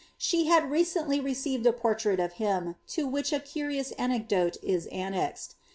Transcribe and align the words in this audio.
^ 0.01 0.03
She 0.17 0.47
had 0.47 0.71
recently 0.71 1.19
received 1.19 1.63
a 1.67 1.71
portrait 1.71 2.19
of 2.19 2.33
hinu 2.33 2.73
to 2.87 3.05
which 3.05 3.31
i 3.31 3.37
curious 3.37 3.91
anecdote 3.99 4.57
is 4.63 4.87
annexed. 4.87 5.53